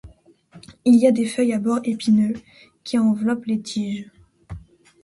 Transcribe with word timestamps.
Il 0.83 1.05
a 1.05 1.11
des 1.11 1.27
feuilles 1.27 1.53
à 1.53 1.59
bords 1.59 1.81
épineux, 1.83 2.33
qui 2.83 2.97
enveloppent 2.97 3.45
les 3.45 3.61
tiges. 3.61 4.09